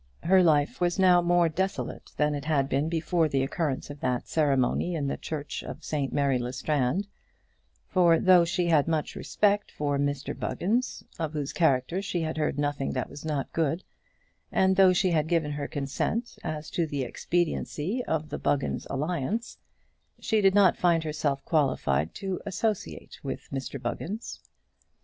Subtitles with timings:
[0.23, 4.27] Her life was now more desolate than it had been before the occurrence of that
[4.27, 7.07] ceremony in the church of St Mary le Strand;
[7.87, 12.57] for, though she had much respect for Mr Buggins, of whose character she had heard
[12.57, 13.83] nothing that was not good,
[14.51, 19.59] and though she had given her consent as to the expediency of the Buggins' alliance,
[20.19, 24.39] she did not find herself qualified to associate with Mr Buggins.